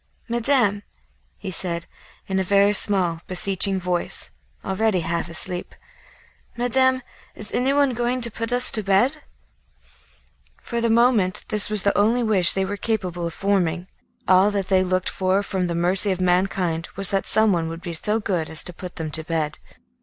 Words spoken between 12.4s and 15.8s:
they were capable of forming; all that they looked for from the